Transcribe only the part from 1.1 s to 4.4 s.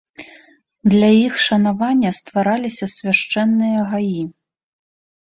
іх шанавання ствараліся свяшчэнныя гаі.